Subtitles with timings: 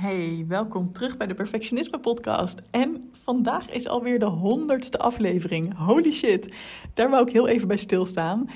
[0.00, 2.62] Hey, welkom terug bij de Perfectionisme Podcast.
[2.70, 5.76] En vandaag is alweer de honderdste aflevering.
[5.76, 6.56] Holy shit,
[6.94, 8.50] daar wou ik heel even bij stilstaan.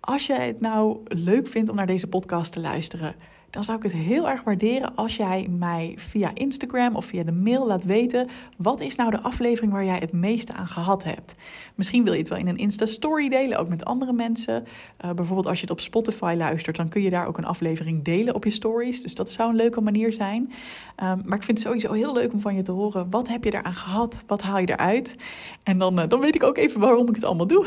[0.00, 3.14] Als jij het nou leuk vindt om naar deze podcast te luisteren,
[3.52, 7.32] dan zou ik het heel erg waarderen als jij mij via Instagram of via de
[7.32, 11.34] mail laat weten wat is nou de aflevering waar jij het meeste aan gehad hebt.
[11.74, 14.66] Misschien wil je het wel in een Insta-story delen, ook met andere mensen.
[15.04, 18.04] Uh, bijvoorbeeld als je het op Spotify luistert, dan kun je daar ook een aflevering
[18.04, 19.02] delen op je stories.
[19.02, 20.52] Dus dat zou een leuke manier zijn.
[21.02, 23.10] Um, maar ik vind het sowieso heel leuk om van je te horen.
[23.10, 24.24] Wat heb je eraan gehad?
[24.26, 25.14] Wat haal je eruit?
[25.62, 27.66] En dan, uh, dan weet ik ook even waarom ik het allemaal doe.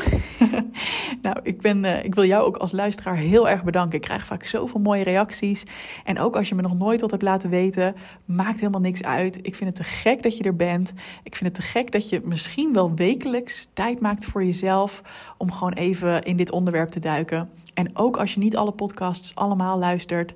[1.22, 3.98] nou, ik, ben, uh, ik wil jou ook als luisteraar heel erg bedanken.
[3.98, 5.64] Ik krijg vaak zoveel mooie reacties.
[6.04, 7.94] En ook als je me nog nooit wat hebt laten weten,
[8.24, 9.38] maakt helemaal niks uit.
[9.42, 10.92] Ik vind het te gek dat je er bent.
[11.22, 15.02] Ik vind het te gek dat je misschien wel wekelijks tijd maakt voor jezelf
[15.36, 17.50] om gewoon even in dit onderwerp te duiken.
[17.74, 20.34] En ook als je niet alle podcasts allemaal luistert,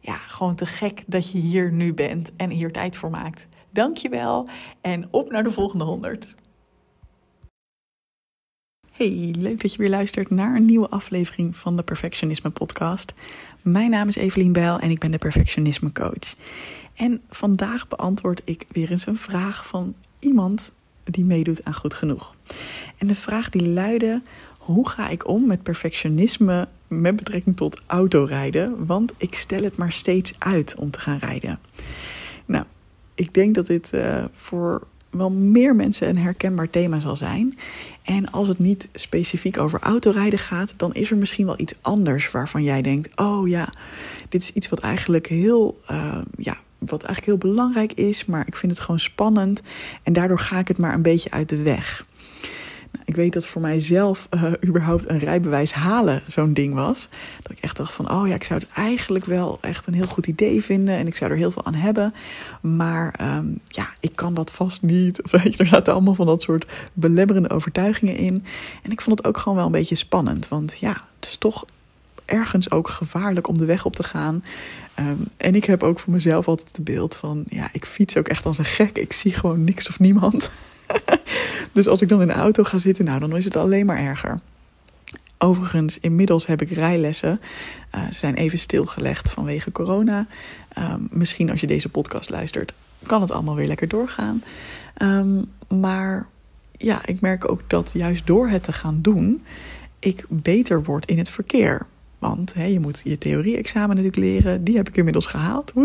[0.00, 3.46] ja, gewoon te gek dat je hier nu bent en hier tijd voor maakt.
[3.70, 4.48] Dankjewel
[4.80, 6.34] en op naar de volgende honderd.
[8.92, 13.12] Hey, leuk dat je weer luistert naar een nieuwe aflevering van de Perfectionisme Podcast.
[13.62, 16.34] Mijn naam is Evelien Bijl en ik ben de Perfectionisme Coach.
[16.94, 20.72] En vandaag beantwoord ik weer eens een vraag van iemand
[21.04, 22.34] die meedoet aan Goed Genoeg.
[22.98, 24.22] En de vraag die luidde:
[24.58, 28.86] hoe ga ik om met perfectionisme met betrekking tot autorijden?
[28.86, 31.58] Want ik stel het maar steeds uit om te gaan rijden.
[32.46, 32.64] Nou,
[33.14, 37.58] ik denk dat dit uh, voor wel meer mensen een herkenbaar thema zal zijn.
[38.02, 42.30] En als het niet specifiek over autorijden gaat, dan is er misschien wel iets anders
[42.30, 43.68] waarvan jij denkt: oh ja,
[44.28, 48.56] dit is iets wat eigenlijk heel, uh, ja, wat eigenlijk heel belangrijk is, maar ik
[48.56, 49.62] vind het gewoon spannend
[50.02, 52.06] en daardoor ga ik het maar een beetje uit de weg.
[53.04, 57.08] Ik weet dat voor mijzelf uh, überhaupt een rijbewijs halen zo'n ding was.
[57.42, 60.06] Dat ik echt dacht van, oh ja, ik zou het eigenlijk wel echt een heel
[60.06, 60.94] goed idee vinden.
[60.94, 62.14] En ik zou er heel veel aan hebben.
[62.60, 65.20] Maar um, ja, ik kan dat vast niet.
[65.30, 68.44] Weet je, er zaten allemaal van dat soort belemmerende overtuigingen in.
[68.82, 70.48] En ik vond het ook gewoon wel een beetje spannend.
[70.48, 71.64] Want ja, het is toch
[72.24, 74.44] ergens ook gevaarlijk om de weg op te gaan.
[74.98, 78.28] Um, en ik heb ook voor mezelf altijd het beeld van, ja, ik fiets ook
[78.28, 78.98] echt als een gek.
[78.98, 80.50] Ik zie gewoon niks of niemand.
[81.72, 83.98] dus als ik dan in de auto ga zitten, nou, dan is het alleen maar
[83.98, 84.40] erger.
[85.38, 87.40] Overigens, inmiddels heb ik rijlessen.
[87.94, 90.26] Uh, ze zijn even stilgelegd vanwege corona.
[90.78, 92.72] Um, misschien als je deze podcast luistert,
[93.06, 94.42] kan het allemaal weer lekker doorgaan.
[95.02, 96.26] Um, maar
[96.76, 99.42] ja, ik merk ook dat juist door het te gaan doen,
[99.98, 101.86] ik beter word in het verkeer.
[102.18, 104.64] Want hè, je moet je theorie-examen natuurlijk leren.
[104.64, 105.72] Die heb ik inmiddels gehaald.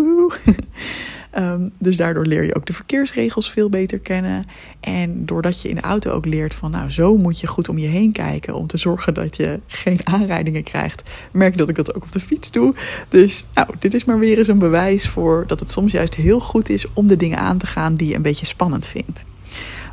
[1.37, 4.45] um, dus daardoor leer je ook de verkeersregels veel beter kennen.
[4.79, 7.77] En doordat je in de auto ook leert van, nou, zo moet je goed om
[7.77, 8.55] je heen kijken.
[8.55, 11.03] Om te zorgen dat je geen aanrijdingen krijgt.
[11.31, 12.75] Merk ik dat ik dat ook op de fiets doe.
[13.09, 16.39] Dus nou, dit is maar weer eens een bewijs voor dat het soms juist heel
[16.39, 19.25] goed is om de dingen aan te gaan die je een beetje spannend vindt.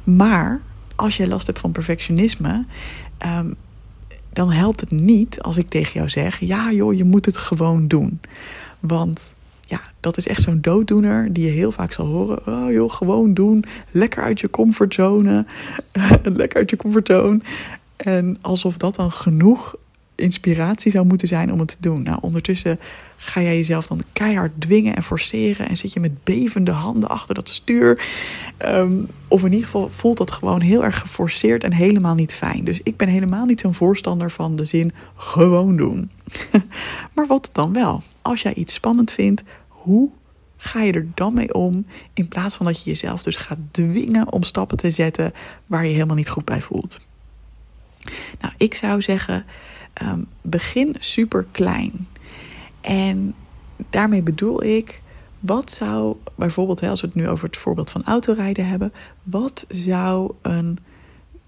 [0.05, 0.61] Maar
[0.97, 2.65] als je last hebt van perfectionisme.
[3.27, 3.55] Um,
[4.35, 7.89] dan helpt het niet als ik tegen jou zeg: ja, joh, je moet het gewoon
[7.89, 8.21] doen.
[8.81, 9.33] Want
[9.67, 12.47] ja, dat is echt zo'n dooddoener die je heel vaak zal horen.
[12.47, 13.65] Oh joh, gewoon doen.
[13.91, 15.47] Lekker uit je comfortzone.
[16.23, 17.41] Lekker uit je comfortzone.
[17.97, 19.75] En alsof dat dan genoeg
[20.15, 22.03] inspiratie zou moeten zijn om het te doen.
[22.03, 22.81] Nou, ondertussen
[23.17, 27.35] ga jij jezelf dan keihard dwingen en forceren en zit je met bevende handen achter
[27.35, 28.07] dat stuur.
[28.67, 32.65] Um, of in ieder geval voelt dat gewoon heel erg geforceerd en helemaal niet fijn.
[32.65, 36.11] Dus ik ben helemaal niet zo'n voorstander van de zin gewoon doen.
[37.15, 38.03] maar wat dan wel?
[38.23, 40.11] Als jij iets spannend vindt, hoe
[40.57, 41.87] ga je er dan mee om?
[42.15, 45.33] In plaats van dat je jezelf dus gaat dwingen om stappen te zetten
[45.67, 47.07] waar je helemaal niet goed bij voelt.
[48.41, 49.45] Nou, ik zou zeggen,
[50.03, 52.09] um, begin super klein.
[52.81, 53.35] En
[53.91, 55.03] daarmee bedoel ik,
[55.41, 60.33] wat zou bijvoorbeeld, als we het nu over het voorbeeld van autorijden hebben, wat zou
[60.43, 60.79] een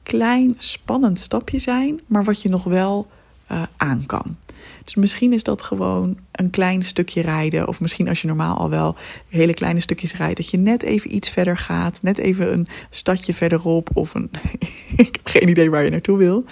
[0.03, 3.07] klein spannend stapje zijn, maar wat je nog wel
[3.53, 4.37] uh, aan kan?
[4.85, 7.69] Dus misschien is dat gewoon een klein stukje rijden.
[7.69, 8.97] Of misschien als je normaal al wel
[9.29, 12.03] hele kleine stukjes rijdt, dat je net even iets verder gaat.
[12.03, 13.89] Net even een stadje verderop.
[13.93, 14.31] Of een.
[14.97, 16.45] ik heb geen idee waar je naartoe wil.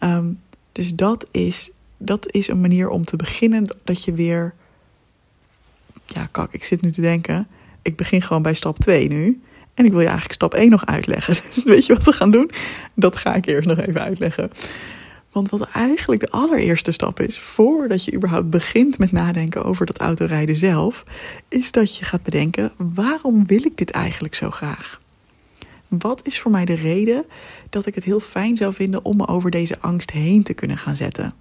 [0.00, 0.40] Um,
[0.74, 4.54] dus dat is, dat is een manier om te beginnen dat je weer.
[6.06, 7.46] Ja, kak, ik zit nu te denken.
[7.82, 9.42] Ik begin gewoon bij stap 2 nu.
[9.74, 11.34] En ik wil je eigenlijk stap 1 nog uitleggen.
[11.54, 12.50] Dus weet je wat we gaan doen?
[12.94, 14.50] Dat ga ik eerst nog even uitleggen.
[15.32, 19.98] Want wat eigenlijk de allereerste stap is, voordat je überhaupt begint met nadenken over dat
[19.98, 21.04] autorijden zelf,
[21.48, 25.00] is dat je gaat bedenken: waarom wil ik dit eigenlijk zo graag?
[25.98, 27.24] Wat is voor mij de reden
[27.70, 30.78] dat ik het heel fijn zou vinden om me over deze angst heen te kunnen
[30.78, 31.32] gaan zetten?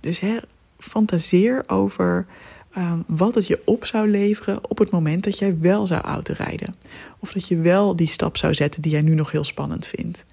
[0.00, 0.36] Dus hè,
[0.78, 2.26] fantaseer over
[2.72, 6.74] ehm, wat het je op zou leveren op het moment dat jij wel zou autorijden.
[7.18, 10.24] Of dat je wel die stap zou zetten die jij nu nog heel spannend vindt.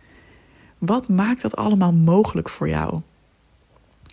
[0.77, 3.01] Wat maakt dat allemaal mogelijk voor jou?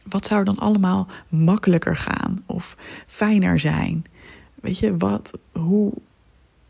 [0.09, 2.77] Wat zou er dan allemaal makkelijker gaan of
[3.07, 4.05] fijner zijn?
[4.55, 5.93] Weet je, wat, hoe,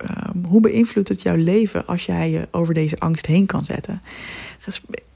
[0.02, 4.00] um, hoe beïnvloedt het jouw leven als jij je over deze angst heen kan zetten?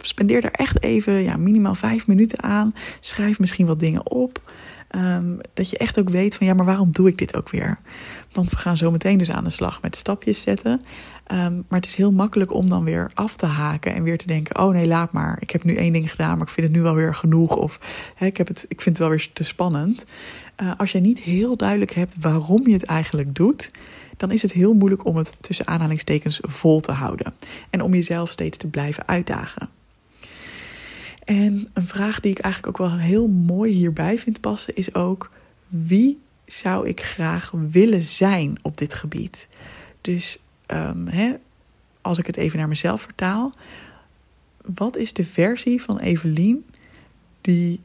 [0.01, 2.75] Spendeer daar echt even ja, minimaal vijf minuten aan.
[3.01, 4.53] Schrijf misschien wat dingen op.
[4.97, 7.79] Um, dat je echt ook weet van ja, maar waarom doe ik dit ook weer?
[8.33, 10.81] Want we gaan zo meteen dus aan de slag met stapjes zetten.
[11.33, 14.27] Um, maar het is heel makkelijk om dan weer af te haken en weer te
[14.27, 15.37] denken: oh nee, laat maar.
[15.41, 17.57] Ik heb nu één ding gedaan, maar ik vind het nu wel weer genoeg.
[17.57, 17.81] Of
[18.19, 20.05] ik, heb het, ik vind het wel weer te spannend.
[20.63, 23.71] Uh, als je niet heel duidelijk hebt waarom je het eigenlijk doet,
[24.17, 27.35] dan is het heel moeilijk om het tussen aanhalingstekens vol te houden.
[27.71, 29.69] En om jezelf steeds te blijven uitdagen.
[31.25, 35.31] En een vraag die ik eigenlijk ook wel heel mooi hierbij vind passen is ook:
[35.69, 39.49] wie zou ik graag willen zijn op dit gebied?
[40.01, 41.35] Dus um, hè,
[42.01, 43.53] als ik het even naar mezelf vertaal,
[44.75, 46.67] wat is de versie van Evelien
[47.41, 47.81] die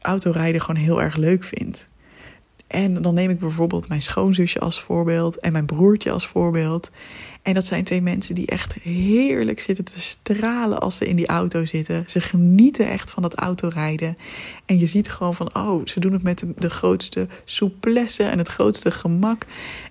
[0.00, 1.86] autorijden gewoon heel erg leuk vindt?
[2.66, 6.90] En dan neem ik bijvoorbeeld mijn schoonzusje als voorbeeld en mijn broertje als voorbeeld.
[7.42, 11.26] En dat zijn twee mensen die echt heerlijk zitten te stralen als ze in die
[11.26, 12.04] auto zitten.
[12.06, 14.14] Ze genieten echt van dat autorijden.
[14.64, 18.48] En je ziet gewoon van, oh, ze doen het met de, grootste souplesse en het
[18.48, 19.46] grootste gemak.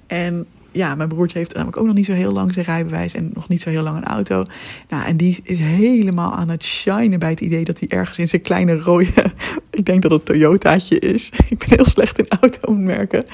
[0.07, 3.31] En ja, mijn broertje heeft namelijk ook nog niet zo heel lang zijn rijbewijs en
[3.33, 4.43] nog niet zo heel lang een auto.
[4.89, 8.27] Nou, en die is helemaal aan het shinen bij het idee dat hij ergens in
[8.27, 9.33] zijn kleine rode,
[9.69, 11.29] ik denk dat het Toyotaatje is.
[11.49, 13.25] Ik ben heel slecht in automerken.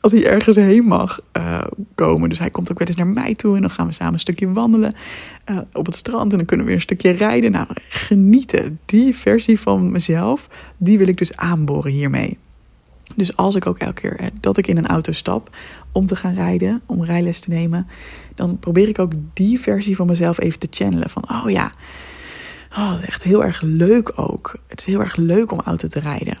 [0.00, 1.60] Als hij ergens heen mag uh,
[1.94, 2.28] komen.
[2.28, 4.20] Dus hij komt ook wel eens naar mij toe en dan gaan we samen een
[4.20, 4.94] stukje wandelen
[5.50, 7.50] uh, op het strand en dan kunnen we weer een stukje rijden.
[7.50, 8.78] Nou, genieten.
[8.84, 12.38] Die versie van mezelf, die wil ik dus aanboren hiermee.
[13.18, 15.56] Dus als ik ook elke keer dat ik in een auto stap
[15.92, 17.86] om te gaan rijden, om rijles te nemen,
[18.34, 21.10] dan probeer ik ook die versie van mezelf even te channelen.
[21.10, 21.72] Van oh ja,
[22.70, 24.54] oh, het is echt heel erg leuk ook.
[24.66, 26.36] Het is heel erg leuk om auto te rijden.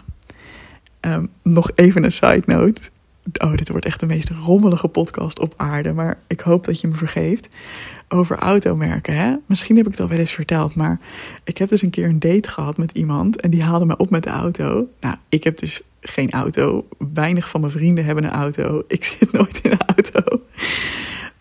[1.00, 2.80] Um, nog even een side note.
[3.38, 6.88] Oh, dit wordt echt de meest rommelige podcast op aarde, maar ik hoop dat je
[6.88, 7.56] me vergeeft.
[8.08, 9.34] Over automerken, hè?
[9.46, 11.00] Misschien heb ik het al wel eens verteld, maar
[11.44, 14.10] ik heb dus een keer een date gehad met iemand en die haalde me op
[14.10, 14.88] met de auto.
[15.00, 16.88] Nou, ik heb dus geen auto.
[17.12, 18.82] Weinig van mijn vrienden hebben een auto.
[18.88, 20.42] Ik zit nooit in een auto.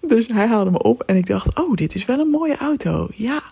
[0.07, 3.07] Dus hij haalde me op en ik dacht: Oh, dit is wel een mooie auto.
[3.13, 3.43] Ja.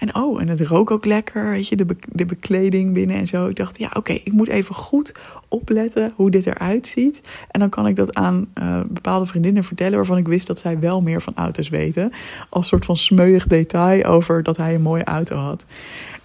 [0.00, 3.46] En oh, en het rook ook lekker, weet je, de, de bekleding binnen en zo.
[3.46, 5.14] Ik dacht, ja, oké, ik moet even goed
[5.48, 7.20] opletten hoe dit eruit ziet.
[7.50, 10.78] En dan kan ik dat aan uh, bepaalde vriendinnen vertellen waarvan ik wist dat zij
[10.78, 12.12] wel meer van auto's weten.
[12.48, 15.64] Als soort van smeuig detail over dat hij een mooie auto had.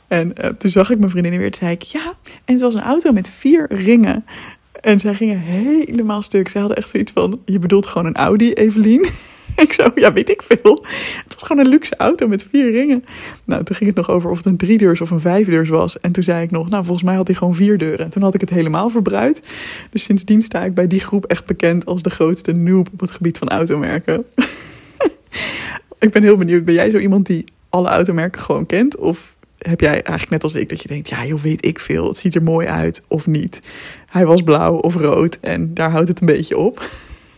[0.08, 1.52] En uh, toen zag ik mijn vriendin weer.
[1.52, 2.14] Toen zei ik, ja.
[2.46, 4.26] En het was een auto met vier ringen.
[4.82, 6.50] En zij gingen helemaal stuk.
[6.50, 9.06] Ze hadden echt zoiets van, je bedoelt gewoon een Audi, Evelien?
[9.64, 10.86] ik zo, ja, weet ik veel.
[11.24, 13.06] Het was gewoon een luxe auto met vier ringen.
[13.44, 15.98] Nou, toen ging het nog over of het een driedeurs of een vijfdeurs was.
[16.00, 18.06] En toen zei ik nog, nou, volgens mij had hij gewoon vier deuren.
[18.06, 19.48] En toen had ik het helemaal verbruikt.
[19.90, 23.12] Dus sindsdien sta ik bij die groep echt bekend als de grootste noob op het
[23.12, 24.26] gebied van automerken.
[26.00, 28.98] ik ben heel benieuwd, ben jij zo iemand die alle automerken gewoon kent?
[28.98, 32.08] Of heb jij eigenlijk net als ik dat je denkt, ja joh, weet ik veel,
[32.08, 33.60] het ziet er mooi uit of niet.
[34.10, 36.90] Hij was blauw of rood en daar houdt het een beetje op.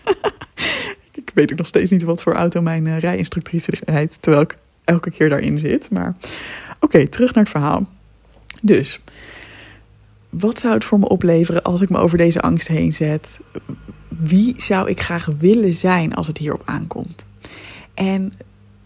[1.28, 4.58] ik weet ook nog steeds niet wat voor auto mijn uh, rijinstructrice rijdt, terwijl ik
[4.84, 5.90] elke keer daarin zit.
[5.92, 6.16] Maar
[6.80, 7.90] oké, terug naar het verhaal.
[8.64, 9.00] Dus,
[10.30, 13.40] wat zou het voor me opleveren als ik me over deze angst heen zet?
[14.08, 17.26] Wie zou ik graag willen zijn als het hierop aankomt?
[17.94, 18.34] En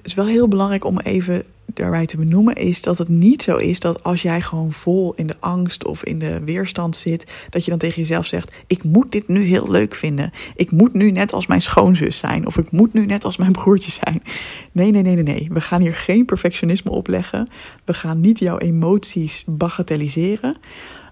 [0.03, 1.43] is wel heel belangrijk om even
[1.73, 5.27] daarbij te benoemen is dat het niet zo is dat als jij gewoon vol in
[5.27, 9.11] de angst of in de weerstand zit, dat je dan tegen jezelf zegt: Ik moet
[9.11, 10.29] dit nu heel leuk vinden.
[10.55, 12.47] Ik moet nu net als mijn schoonzus zijn.
[12.47, 14.23] Of ik moet nu net als mijn broertje zijn.
[14.71, 15.47] Nee, nee, nee, nee, nee.
[15.51, 17.47] We gaan hier geen perfectionisme opleggen.
[17.85, 20.57] We gaan niet jouw emoties bagatelliseren.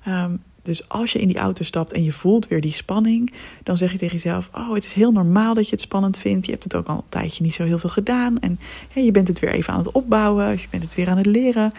[0.08, 3.78] Um, dus als je in die auto stapt en je voelt weer die spanning, dan
[3.78, 6.46] zeg je tegen jezelf: Oh, het is heel normaal dat je het spannend vindt.
[6.46, 8.40] Je hebt het ook al een tijdje niet zo heel veel gedaan.
[8.40, 8.60] En
[8.94, 10.52] je bent het weer even aan het opbouwen.
[10.52, 11.72] Je bent het weer aan het leren.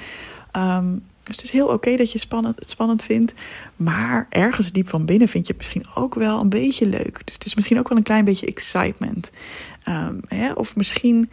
[0.56, 3.34] Um, dus het is heel oké dat je het spannend vindt.
[3.76, 7.20] Maar ergens diep van binnen vind je het misschien ook wel een beetje leuk.
[7.24, 9.30] Dus het is misschien ook wel een klein beetje excitement.
[9.88, 10.20] Um,
[10.54, 11.30] of misschien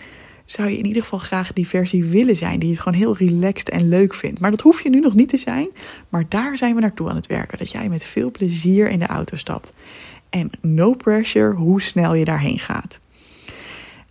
[0.48, 2.60] zou je in ieder geval graag die versie willen zijn.
[2.60, 4.40] Die het gewoon heel relaxed en leuk vindt.
[4.40, 5.68] Maar dat hoef je nu nog niet te zijn.
[6.10, 7.58] Maar daar zijn we naartoe aan het werken.
[7.58, 9.84] Dat jij met veel plezier in de auto stapt.
[10.30, 13.00] En no pressure hoe snel je daarheen gaat.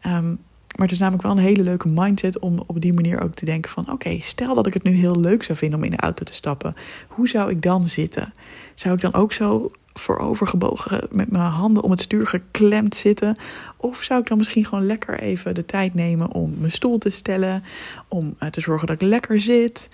[0.07, 0.39] Um,
[0.77, 3.45] maar het is namelijk wel een hele leuke mindset om op die manier ook te
[3.45, 3.93] denken van...
[3.93, 6.35] oké, stel dat ik het nu heel leuk zou vinden om in de auto te
[6.35, 6.77] stappen.
[7.09, 8.33] Hoe zou ik dan zitten?
[8.75, 13.39] Zou ik dan ook zo voorovergebogen met mijn handen om het stuur geklemd zitten?
[13.77, 17.11] Of zou ik dan misschien gewoon lekker even de tijd nemen om mijn stoel te
[17.11, 17.65] stellen,
[18.09, 19.89] om uh, te zorgen dat ik lekker zit?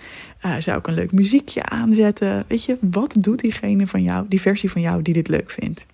[0.45, 2.45] Uh, zou ik een leuk muziekje aanzetten?
[2.47, 5.85] Weet je, wat doet diegene van jou, die versie van jou die dit leuk vindt?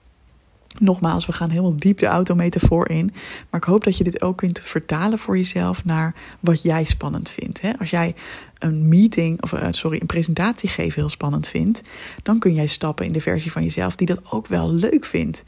[0.78, 3.14] Nogmaals, we gaan helemaal diep de autometafoor in.
[3.50, 7.32] Maar ik hoop dat je dit ook kunt vertalen voor jezelf naar wat jij spannend
[7.32, 7.60] vindt.
[7.80, 8.16] Als jij
[8.58, 11.82] een meeting, of sorry, een presentatie geven heel spannend vindt,
[12.24, 15.44] dan kun jij stappen in de versie van jezelf die dat ook wel leuk vindt.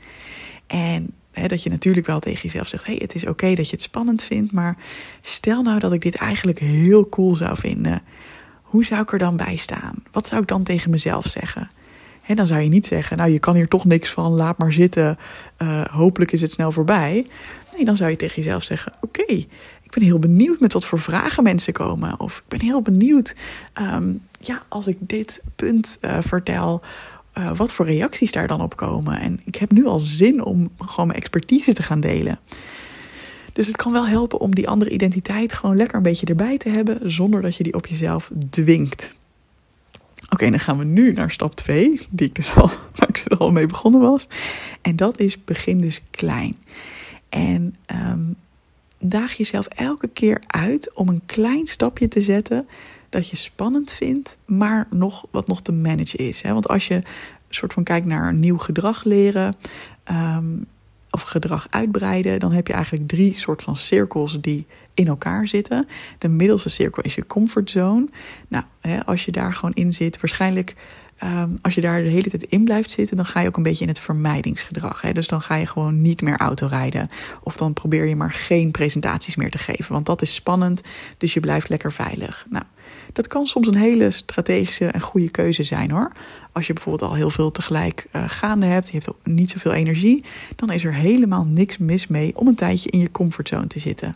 [0.68, 3.82] En dat je natuurlijk wel tegen jezelf zegt: hey, het is oké dat je het
[3.82, 4.78] spannend vindt, maar
[5.22, 8.02] stel nou dat ik dit eigenlijk heel cool zou vinden.
[8.62, 9.96] Hoe zou ik er dan bij staan?
[10.12, 11.68] Wat zou ik dan tegen mezelf zeggen?
[12.36, 15.18] Dan zou je niet zeggen, nou je kan hier toch niks van, laat maar zitten,
[15.62, 17.26] uh, hopelijk is het snel voorbij.
[17.76, 19.34] Nee, dan zou je tegen jezelf zeggen, oké,
[19.84, 22.20] ik ben heel benieuwd met wat voor vragen mensen komen.
[22.20, 23.36] Of ik ben heel benieuwd,
[23.82, 26.82] um, ja, als ik dit punt uh, vertel,
[27.38, 29.20] uh, wat voor reacties daar dan op komen.
[29.20, 32.40] En ik heb nu al zin om gewoon mijn expertise te gaan delen.
[33.54, 36.70] Dus het kan wel helpen om die andere identiteit gewoon lekker een beetje erbij te
[36.70, 39.14] hebben, zonder dat je die op jezelf dwingt.
[40.34, 43.40] Oké, dan gaan we nu naar stap 2, die ik dus al, waar ik dus
[43.40, 44.28] al mee begonnen was.
[44.82, 46.58] En dat is begin dus klein.
[47.30, 47.76] En
[48.12, 48.36] um,
[49.00, 52.68] daag jezelf elke keer uit om een klein stapje te zetten
[53.10, 56.42] dat je spannend vindt, maar nog, wat nog te managen is.
[56.42, 56.54] Hè?
[56.54, 57.04] Want als je een
[57.50, 59.56] soort van kijkt naar nieuw gedrag leren,
[60.12, 60.66] um,
[61.10, 64.66] of gedrag uitbreiden, dan heb je eigenlijk drie soort van cirkels die
[65.02, 65.88] in elkaar zitten.
[66.18, 68.08] De middelste cirkel is je comfortzone.
[68.48, 70.76] Nou, hè, als je daar gewoon in zit, waarschijnlijk
[71.24, 73.64] um, als je daar de hele tijd in blijft zitten, dan ga je ook een
[73.64, 75.02] beetje in het vermijdingsgedrag.
[75.02, 75.14] Hè?
[75.14, 77.08] Dus dan ga je gewoon niet meer autorijden.
[77.44, 79.94] Of dan probeer je maar geen presentaties meer te geven.
[79.94, 80.82] Want dat is spannend,
[81.18, 82.46] dus je blijft lekker veilig.
[82.50, 82.64] Nou,
[83.14, 86.12] dat kan soms een hele strategische en goede keuze zijn hoor.
[86.52, 89.74] Als je bijvoorbeeld al heel veel tegelijk uh, gaande hebt, je hebt ook niet zoveel
[89.74, 93.80] energie, dan is er helemaal niks mis mee om een tijdje in je comfortzone te
[93.80, 94.16] zitten.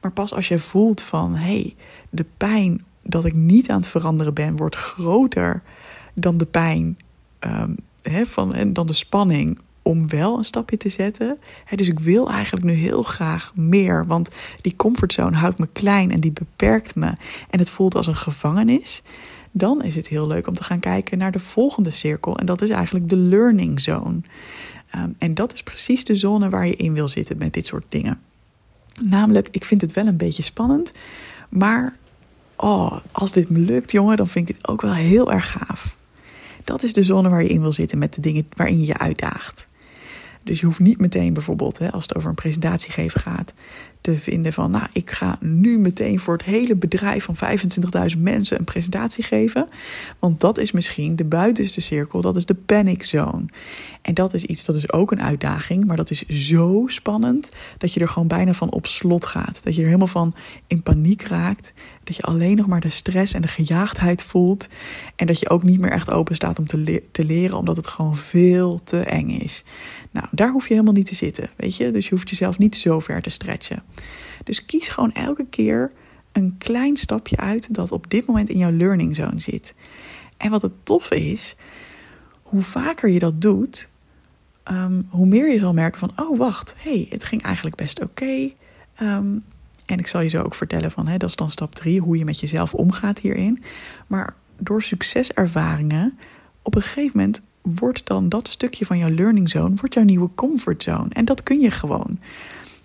[0.00, 1.74] Maar pas als je voelt van hé, hey,
[2.10, 5.62] de pijn dat ik niet aan het veranderen ben, wordt groter
[6.14, 6.98] dan de pijn
[7.40, 7.76] um,
[8.26, 11.38] van, en dan de spanning om wel een stapje te zetten.
[11.74, 14.28] dus ik wil eigenlijk nu heel graag meer, want
[14.60, 17.12] die comfortzone houdt me klein en die beperkt me
[17.50, 19.02] en het voelt als een gevangenis.
[19.50, 22.62] Dan is het heel leuk om te gaan kijken naar de volgende cirkel en dat
[22.62, 24.20] is eigenlijk de learning zone.
[24.96, 27.84] Um, en dat is precies de zone waar je in wil zitten met dit soort
[27.88, 28.20] dingen.
[29.02, 30.92] Namelijk, ik vind het wel een beetje spannend,
[31.48, 31.96] maar
[32.56, 35.96] oh, als dit me lukt, jongen, dan vind ik het ook wel heel erg gaaf.
[36.64, 38.98] Dat is de zone waar je in wil zitten met de dingen waarin je je
[38.98, 39.66] uitdaagt.
[40.42, 43.52] Dus je hoeft niet meteen bijvoorbeeld, hè, als het over een presentatie geven gaat,
[44.00, 47.36] te vinden van, nou, ik ga nu meteen voor het hele bedrijf van
[48.14, 49.68] 25.000 mensen een presentatie geven.
[50.18, 53.44] Want dat is misschien de buitenste cirkel, dat is de panic zone.
[54.02, 57.92] En dat is iets, dat is ook een uitdaging, maar dat is zo spannend dat
[57.92, 59.60] je er gewoon bijna van op slot gaat.
[59.64, 60.34] Dat je er helemaal van
[60.66, 61.72] in paniek raakt.
[62.04, 64.68] Dat je alleen nog maar de stress en de gejaagdheid voelt.
[65.16, 67.86] En dat je ook niet meer echt open staat om te, te leren, omdat het
[67.86, 69.64] gewoon veel te eng is.
[70.10, 71.90] Nou, daar hoef je helemaal niet te zitten, weet je.
[71.90, 73.82] Dus je hoeft jezelf niet zo ver te stretchen.
[74.44, 75.92] Dus kies gewoon elke keer
[76.32, 79.74] een klein stapje uit dat op dit moment in jouw learning zone zit.
[80.36, 81.56] En wat het toffe is,
[82.42, 83.88] hoe vaker je dat doet,
[84.70, 88.50] um, hoe meer je zal merken van, oh wacht, hey, het ging eigenlijk best oké.
[89.02, 89.44] Um,
[89.86, 92.18] en ik zal je zo ook vertellen van, hè, dat is dan stap drie, hoe
[92.18, 93.62] je met jezelf omgaat hierin.
[94.06, 96.18] Maar door succeservaringen,
[96.62, 100.30] op een gegeven moment wordt dan dat stukje van jouw learning zone, wordt jouw nieuwe
[100.34, 101.08] comfort zone.
[101.08, 102.18] En dat kun je gewoon.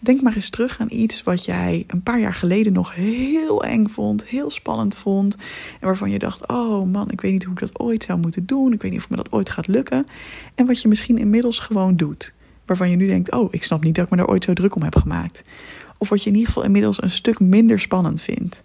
[0.05, 3.87] Denk maar eens terug aan iets wat jij een paar jaar geleden nog heel eng
[3.87, 5.35] vond, heel spannend vond.
[5.79, 8.45] En waarvan je dacht: oh man, ik weet niet hoe ik dat ooit zou moeten
[8.45, 8.73] doen.
[8.73, 10.05] Ik weet niet of me dat ooit gaat lukken.
[10.55, 12.33] En wat je misschien inmiddels gewoon doet.
[12.65, 14.75] Waarvan je nu denkt: oh, ik snap niet dat ik me daar ooit zo druk
[14.75, 15.41] om heb gemaakt.
[15.97, 18.63] Of wat je in ieder geval inmiddels een stuk minder spannend vindt.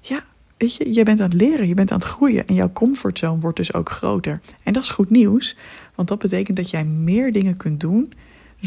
[0.00, 0.24] Ja,
[0.56, 3.40] weet je, je bent aan het leren, je bent aan het groeien en jouw comfortzone
[3.40, 4.40] wordt dus ook groter.
[4.62, 5.56] En dat is goed nieuws,
[5.94, 8.12] want dat betekent dat jij meer dingen kunt doen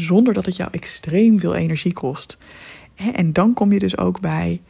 [0.00, 2.38] zonder dat het jou extreem veel energie kost.
[3.14, 4.60] En dan kom je dus ook bij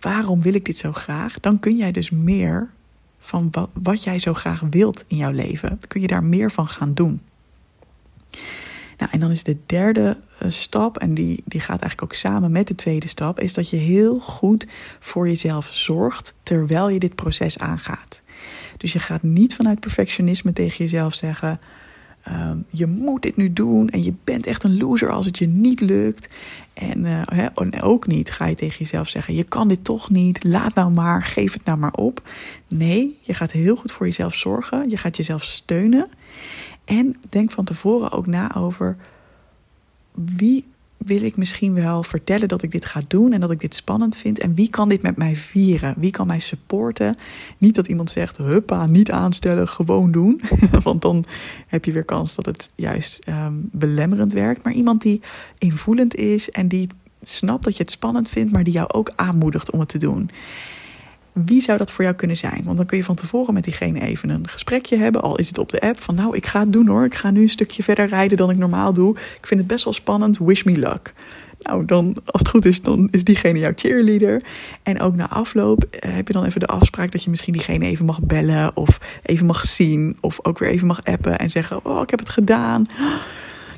[0.00, 1.40] waarom wil ik dit zo graag?
[1.40, 2.70] Dan kun jij dus meer
[3.18, 5.80] van wat, wat jij zo graag wilt in jouw leven.
[5.88, 7.20] kun je daar meer van gaan doen.
[8.98, 12.52] Nou, en dan is de derde eh, stap, en die, die gaat eigenlijk ook samen
[12.52, 14.66] met de tweede stap, is dat je heel goed
[15.00, 18.22] voor jezelf zorgt terwijl je dit proces aangaat.
[18.76, 21.58] Dus je gaat niet vanuit perfectionisme tegen jezelf zeggen:
[22.28, 25.46] uh, je moet dit nu doen en je bent echt een loser als het je
[25.46, 26.34] niet lukt.
[26.72, 30.44] En, hè, en ook niet ga je tegen jezelf zeggen: je kan dit toch niet,
[30.44, 32.22] laat nou maar, geef het nou maar op.
[32.68, 36.08] Nee, je gaat heel goed voor jezelf zorgen, je gaat jezelf steunen.
[36.84, 38.96] En denk van tevoren ook na over
[40.12, 40.64] wie
[41.06, 44.16] wil ik misschien wel vertellen dat ik dit ga doen en dat ik dit spannend
[44.16, 44.38] vind.
[44.38, 45.94] En wie kan dit met mij vieren?
[45.96, 47.16] Wie kan mij supporten?
[47.58, 50.40] Niet dat iemand zegt, huppa, niet aanstellen, gewoon doen.
[50.82, 51.24] Want dan
[51.66, 54.64] heb je weer kans dat het juist um, belemmerend werkt.
[54.64, 55.20] Maar iemand die
[55.58, 56.88] invoelend is en die
[57.22, 60.30] snapt dat je het spannend vindt, maar die jou ook aanmoedigt om het te doen.
[61.32, 62.62] Wie zou dat voor jou kunnen zijn?
[62.64, 65.22] Want dan kun je van tevoren met diegene even een gesprekje hebben.
[65.22, 67.04] Al is het op de app van nou, ik ga het doen hoor.
[67.04, 69.16] Ik ga nu een stukje verder rijden dan ik normaal doe.
[69.16, 70.38] Ik vind het best wel spannend.
[70.38, 71.12] Wish me luck.
[71.58, 74.42] Nou, dan, als het goed is, dan is diegene jouw cheerleader.
[74.82, 77.84] En ook na afloop eh, heb je dan even de afspraak dat je misschien diegene
[77.84, 78.76] even mag bellen.
[78.76, 80.16] Of even mag zien.
[80.20, 82.86] Of ook weer even mag appen en zeggen: Oh, ik heb het gedaan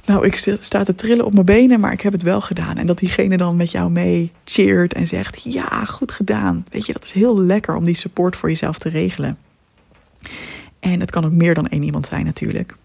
[0.07, 2.77] nou, ik sta te trillen op mijn benen, maar ik heb het wel gedaan.
[2.77, 6.65] En dat diegene dan met jou mee cheert en zegt, ja, goed gedaan.
[6.71, 9.37] Weet je, dat is heel lekker om die support voor jezelf te regelen.
[10.81, 12.77] En het kan ook meer dan één iemand zijn natuurlijk.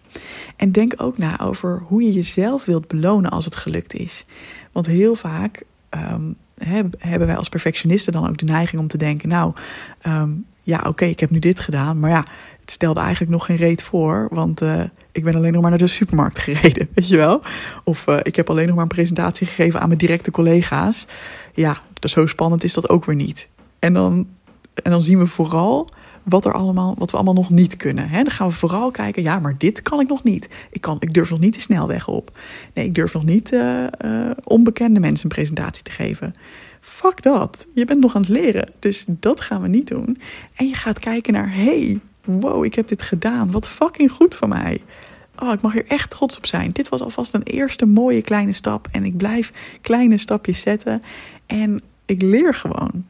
[0.56, 4.24] En denk ook na over hoe je jezelf wilt belonen als het gelukt is.
[4.72, 6.36] Want heel vaak um,
[6.98, 9.52] hebben wij als perfectionisten dan ook de neiging om te denken: Nou,
[10.06, 12.24] um, ja, oké, ik heb nu dit gedaan, maar ja,
[12.70, 14.80] stelde eigenlijk nog geen reet voor, want uh,
[15.12, 17.40] ik ben alleen nog maar naar de supermarkt gereden, weet je wel?
[17.84, 21.06] Of uh, ik heb alleen nog maar een presentatie gegeven aan mijn directe collega's.
[21.54, 23.48] Ja, zo spannend is dat ook weer niet.
[23.78, 24.26] En dan,
[24.74, 25.88] en dan zien we vooral
[26.22, 28.08] wat, er allemaal, wat we allemaal nog niet kunnen.
[28.08, 28.22] Hè?
[28.22, 30.48] Dan gaan we vooral kijken, ja, maar dit kan ik nog niet.
[30.70, 32.38] Ik, kan, ik durf nog niet de snelweg op.
[32.74, 33.86] Nee, ik durf nog niet uh,
[34.44, 36.32] onbekende mensen een presentatie te geven.
[36.80, 37.66] Fuck dat.
[37.74, 38.70] Je bent nog aan het leren.
[38.78, 40.20] Dus dat gaan we niet doen.
[40.54, 43.50] En je gaat kijken naar, hey, wow, ik heb dit gedaan.
[43.50, 44.82] Wat fucking goed van mij.
[45.38, 46.70] Oh, ik mag hier echt trots op zijn.
[46.72, 48.88] Dit was alvast een eerste mooie kleine stap.
[48.90, 51.00] En ik blijf kleine stapjes zetten.
[51.46, 53.04] En ik leer gewoon.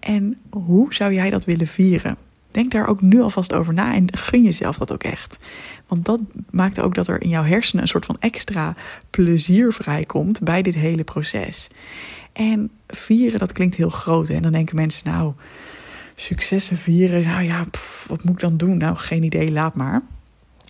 [0.00, 2.16] En hoe zou jij dat willen vieren?
[2.50, 5.44] Denk daar ook nu alvast over na en gun jezelf dat ook echt.
[5.86, 8.74] Want dat maakt ook dat er in jouw hersenen een soort van extra
[9.10, 11.68] plezier vrijkomt bij dit hele proces.
[12.32, 14.28] En vieren, dat klinkt heel groot.
[14.28, 15.32] En dan denken mensen, nou,
[16.20, 17.22] successen vieren.
[17.22, 17.64] Nou ja,
[18.06, 18.76] wat moet ik dan doen?
[18.76, 20.02] Nou, geen idee, laat maar.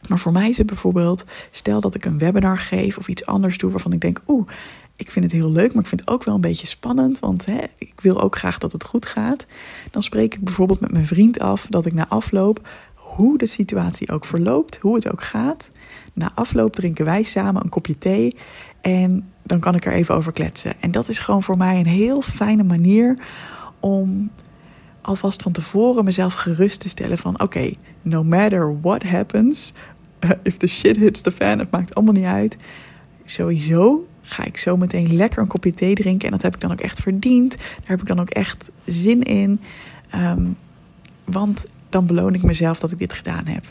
[0.09, 3.59] Maar voor mij is het bijvoorbeeld, stel dat ik een webinar geef of iets anders
[3.59, 4.49] doe waarvan ik denk, oeh,
[4.97, 7.47] ik vind het heel leuk, maar ik vind het ook wel een beetje spannend, want
[7.47, 9.47] hè, ik wil ook graag dat het goed gaat.
[9.91, 14.11] Dan spreek ik bijvoorbeeld met mijn vriend af dat ik na afloop, hoe de situatie
[14.11, 15.71] ook verloopt, hoe het ook gaat,
[16.13, 18.37] na afloop drinken wij samen een kopje thee
[18.81, 20.81] en dan kan ik er even over kletsen.
[20.81, 23.19] En dat is gewoon voor mij een heel fijne manier
[23.81, 24.31] om
[25.09, 27.71] alvast van tevoren mezelf gerust te stellen van oké,
[28.03, 29.73] no matter what happens,
[30.43, 32.57] if the shit hits the fan, het maakt allemaal niet uit.
[33.25, 36.73] Sowieso ga ik zo meteen lekker een kopje thee drinken en dat heb ik dan
[36.73, 37.57] ook echt verdiend.
[37.59, 39.61] Daar heb ik dan ook echt zin in.
[40.15, 40.57] Um,
[41.25, 43.65] want dan beloon ik mezelf dat ik dit gedaan heb.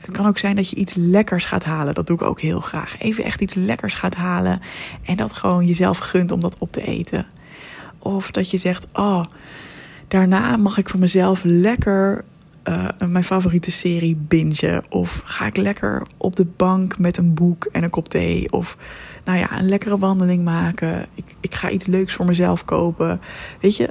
[0.00, 1.94] Het kan ook zijn dat je iets lekkers gaat halen.
[1.94, 2.98] Dat doe ik ook heel graag.
[2.98, 4.60] Even echt iets lekkers gaat halen.
[5.02, 7.26] En dat gewoon jezelf gunt om dat op te eten.
[7.98, 9.22] Of dat je zegt: Oh,
[10.10, 12.24] Daarna mag ik van mezelf lekker
[12.68, 14.84] uh, mijn favoriete serie bingen.
[14.88, 18.52] Of ga ik lekker op de bank met een boek en een kop thee.
[18.52, 18.76] Of
[19.24, 21.06] nou ja, een lekkere wandeling maken.
[21.14, 23.20] Ik, ik ga iets leuks voor mezelf kopen.
[23.60, 23.90] Weet je,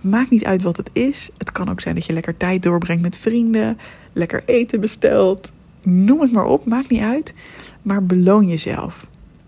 [0.00, 1.30] maakt niet uit wat het is.
[1.38, 3.78] Het kan ook zijn dat je lekker tijd doorbrengt met vrienden.
[4.12, 5.52] Lekker eten bestelt.
[5.82, 7.34] Noem het maar op, maakt niet uit.
[7.82, 9.06] Maar beloon jezelf.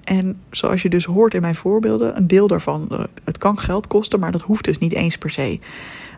[0.09, 3.87] En zoals je dus hoort in mijn voorbeelden, een deel daarvan, eh, het kan geld
[3.87, 5.59] kosten, maar dat hoeft dus niet eens per se.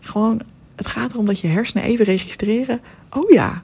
[0.01, 0.41] Gewoon,
[0.77, 2.81] het gaat erom dat je hersenen even registreren.
[3.11, 3.63] Oh ja,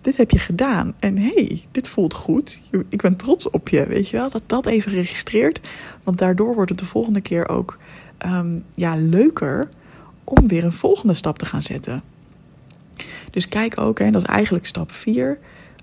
[0.00, 0.94] dit heb je gedaan.
[0.98, 2.60] En hey, dit voelt goed.
[2.88, 4.30] Ik ben trots op je, weet je wel.
[4.30, 5.60] Dat dat even registreert.
[6.02, 7.78] Want daardoor wordt het de volgende keer ook
[8.26, 9.68] um, ja, leuker
[10.24, 12.00] om weer een volgende stap te gaan zetten.
[13.30, 15.38] Dus kijk ook, en dat is eigenlijk stap 4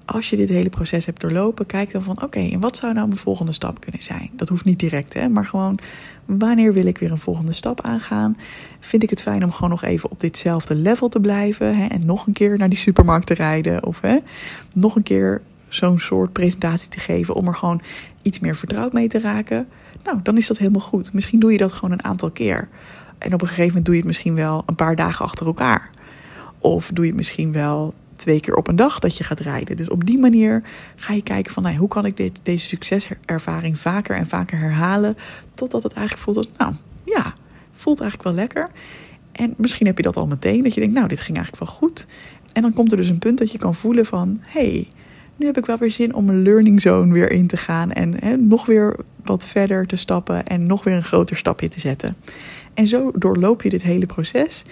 [0.06, 3.08] als je dit hele proces hebt doorlopen, kijk dan van oké, en wat zou nou
[3.08, 4.30] mijn volgende stap kunnen zijn?
[4.34, 5.80] Dat hoeft niet direct, hè, maar gewoon
[6.26, 8.38] wanneer wil ik weer een volgende stap aangaan?
[8.80, 12.06] Vind ik het fijn om gewoon nog even op ditzelfde level te blijven hè, en
[12.06, 14.18] nog een keer naar die supermarkt te rijden of hè,
[14.74, 17.82] nog een keer zo'n soort presentatie te geven om er gewoon
[18.22, 19.68] iets meer vertrouwd mee te raken?
[20.04, 21.14] Nou, dan is dat helemaal goed.
[21.14, 22.68] Misschien doe je dat gewoon een aantal keer.
[23.18, 25.90] En op een gegeven moment doe je het misschien wel een paar dagen achter elkaar.
[26.60, 29.78] Of doe je het misschien wel twee keer op een dag dat je gaat rijden.
[29.78, 30.64] Dus op die manier
[30.96, 35.18] ga je kijken van nou, hoe kan ik dit, deze succeservaring vaker en vaker herhalen.
[35.54, 37.34] Totdat het eigenlijk voelt als, nou ja,
[37.72, 38.70] voelt eigenlijk wel lekker.
[39.32, 41.78] En misschien heb je dat al meteen, dat je denkt, nou, dit ging eigenlijk wel
[41.78, 42.08] goed.
[42.54, 44.88] En dan komt er dus een punt dat je kan voelen van, hey,
[45.36, 47.92] nu heb ik wel weer zin om een learning zone weer in te gaan.
[47.92, 52.16] En nog weer wat verder te stappen en nog weer een groter stapje te zetten.
[52.74, 54.64] En zo doorloop je dit hele proces.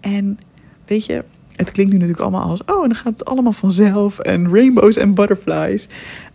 [0.00, 0.38] En
[0.86, 1.24] weet je,
[1.56, 4.96] het klinkt nu natuurlijk allemaal als, oh, en dan gaat het allemaal vanzelf en rainbows
[4.96, 5.88] en butterflies.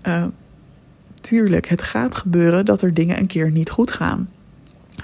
[0.08, 0.26] Uh,
[1.22, 4.30] tuurlijk, het gaat gebeuren dat er dingen een keer niet goed gaan.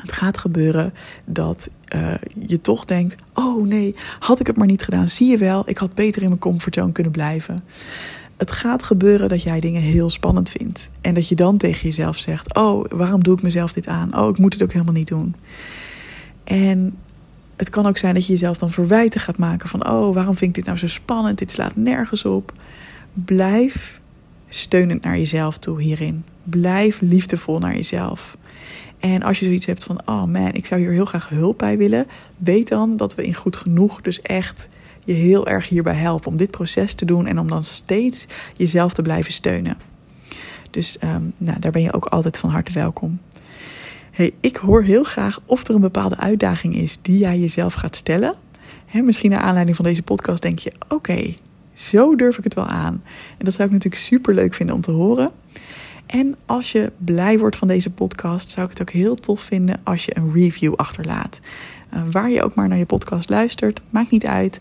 [0.02, 0.94] Het gaat gebeuren
[1.26, 2.14] dat uh,
[2.48, 5.10] je toch denkt: oh nee, had ik het maar niet gedaan.
[5.10, 7.60] Zie je wel, ik had beter in mijn comfortzone kunnen blijven.
[8.38, 10.90] Het gaat gebeuren dat jij dingen heel spannend vindt.
[11.02, 14.18] En dat je dan tegen jezelf zegt: Oh, waarom doe ik mezelf dit aan?
[14.20, 15.36] Oh, ik moet het ook helemaal niet doen.
[16.44, 16.98] En
[17.56, 20.50] het kan ook zijn dat je jezelf dan verwijten gaat maken van: Oh, waarom vind
[20.50, 21.38] ik dit nou zo spannend?
[21.38, 22.52] Dit slaat nergens op.
[23.14, 24.02] Blijf
[24.50, 26.24] steunend naar jezelf toe hierin.
[26.44, 28.38] Blijf liefdevol naar jezelf.
[29.00, 31.78] En als je zoiets hebt van: Oh man, ik zou hier heel graag hulp bij
[31.78, 32.08] willen.
[32.38, 34.70] Weet dan dat we in goed genoeg dus echt
[35.06, 38.94] je heel erg hierbij helpen om dit proces te doen en om dan steeds jezelf
[38.94, 39.78] te blijven steunen.
[40.70, 43.20] Dus um, nou, daar ben je ook altijd van harte welkom.
[44.14, 47.96] Hey, ik hoor heel graag of er een bepaalde uitdaging is die jij jezelf gaat
[47.96, 48.36] stellen.
[48.86, 51.34] He, misschien naar aanleiding van deze podcast denk je: oké,
[51.74, 53.04] zo durf ik het wel aan.
[53.38, 55.32] En dat zou ik natuurlijk super leuk vinden om te horen.
[56.06, 59.80] En als je blij wordt van deze podcast, zou ik het ook heel tof vinden
[59.84, 61.40] als je een review achterlaat.
[61.94, 64.60] Uh, waar je ook maar naar je podcast luistert, maakt niet uit.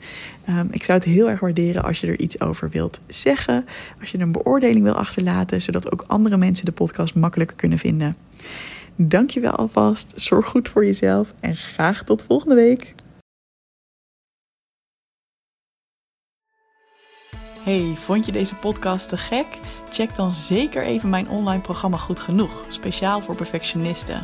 [0.49, 3.65] Um, ik zou het heel erg waarderen als je er iets over wilt zeggen.
[4.01, 8.17] Als je een beoordeling wil achterlaten, zodat ook andere mensen de podcast makkelijker kunnen vinden.
[8.97, 10.13] Dankjewel alvast.
[10.17, 12.95] Zorg goed voor jezelf en graag tot volgende week.
[17.63, 19.47] Hey, vond je deze podcast te gek?
[19.91, 24.23] Check dan zeker even mijn online programma Goed Genoeg, speciaal voor perfectionisten.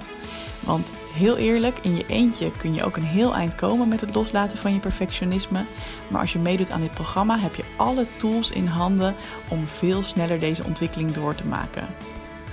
[0.65, 4.15] Want heel eerlijk, in je eentje kun je ook een heel eind komen met het
[4.15, 5.65] loslaten van je perfectionisme.
[6.09, 9.15] Maar als je meedoet aan dit programma, heb je alle tools in handen
[9.49, 11.87] om veel sneller deze ontwikkeling door te maken.